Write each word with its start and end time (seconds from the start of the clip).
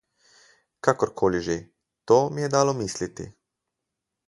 Kakorkoli 0.83 1.41
že, 1.45 1.57
to 2.09 2.17
mi 2.33 2.41
je 2.41 2.51
dalo 2.57 2.77
misliti. 2.81 3.29